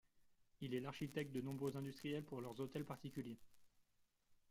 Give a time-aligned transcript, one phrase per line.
[0.61, 3.37] Il est l’architecte de nombreux industriels pour leurs hôtels particuliers.